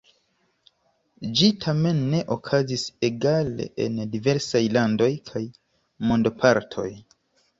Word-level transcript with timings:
Ĝi 1.39 1.49
tamen 1.65 1.99
ne 2.13 2.21
okazis 2.37 2.85
egale 3.09 3.67
en 3.85 3.99
diversaj 4.15 4.61
landoj 4.79 5.11
kaj 5.31 5.43
mondopartoj. 6.13 6.89